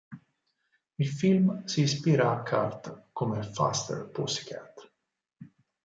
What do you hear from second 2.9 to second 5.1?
come "Faster, Pussycat!